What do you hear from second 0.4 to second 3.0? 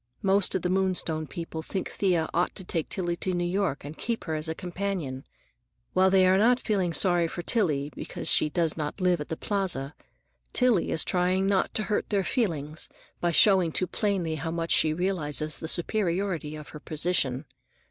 of the Moonstone people think Thea ought to take